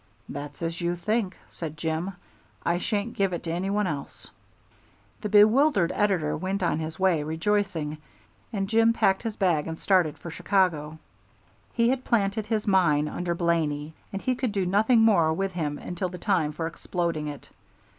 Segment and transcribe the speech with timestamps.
[0.27, 2.13] "That's as you think," said Jim.
[2.65, 4.31] "I shan't give it to any one else."
[5.21, 7.99] The bewildered editor went on his way rejoicing,
[8.51, 10.97] and Jim packed his bag and started for Chicago.
[11.73, 15.77] He had planted his mine under Blaney and he could do nothing more with him
[15.77, 17.51] until the time for exploding it.